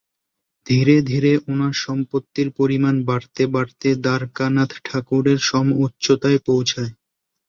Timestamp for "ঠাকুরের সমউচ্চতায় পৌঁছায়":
4.85-6.91